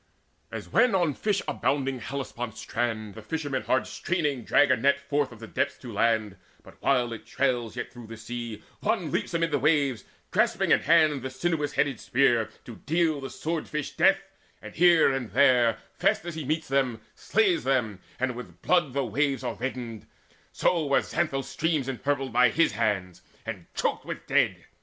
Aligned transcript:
As 0.51 0.67
when 0.67 0.95
on 0.95 1.13
fish 1.13 1.43
abounding 1.47 1.99
Hellespont's 1.99 2.59
strand 2.61 3.13
The 3.13 3.21
fishermen 3.21 3.61
hard 3.61 3.85
straining 3.85 4.43
drag 4.43 4.71
a 4.71 4.75
net 4.75 4.99
Forth 4.99 5.31
of 5.31 5.37
the 5.39 5.45
depths 5.45 5.77
to 5.77 5.93
land; 5.93 6.37
but, 6.63 6.81
while 6.81 7.13
it 7.13 7.27
trails 7.27 7.75
Yet 7.75 7.93
through 7.93 8.07
the 8.07 8.17
sea, 8.17 8.63
one 8.79 9.11
leaps 9.11 9.35
amid 9.35 9.51
the 9.51 9.59
waves 9.59 10.03
Grasping 10.31 10.71
in 10.71 10.79
hand 10.79 11.23
a 11.23 11.29
sinuous 11.29 11.73
headed 11.73 11.99
spear 11.99 12.49
To 12.65 12.77
deal 12.77 13.21
the 13.21 13.29
sword 13.29 13.67
fish 13.67 13.91
death, 13.91 14.23
and 14.59 14.73
here 14.73 15.11
and 15.13 15.29
there, 15.33 15.77
Fast 15.93 16.25
as 16.25 16.33
he 16.33 16.45
meets 16.45 16.67
them, 16.67 17.01
slays 17.13 17.63
them, 17.63 17.99
and 18.19 18.35
with 18.35 18.63
blood 18.63 18.93
The 18.93 19.05
waves 19.05 19.43
are 19.43 19.53
reddened; 19.53 20.07
so 20.51 20.87
were 20.87 21.03
Xanthus' 21.03 21.47
streams 21.47 21.87
Impurpled 21.87 22.33
by 22.33 22.49
his 22.49 22.71
hands, 22.71 23.21
and 23.45 23.67
choked 23.75 24.03
with 24.03 24.25
dead. 24.25 24.65